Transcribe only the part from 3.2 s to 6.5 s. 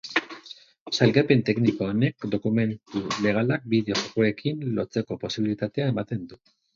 legalak bideo-jokoekin lotzeko posibilitatea ematen du.